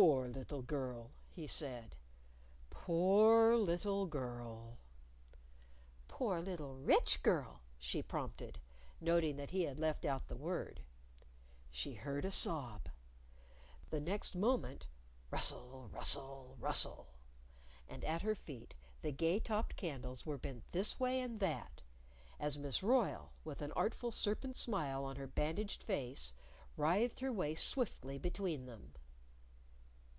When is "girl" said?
0.62-1.10, 4.06-4.78, 7.20-7.62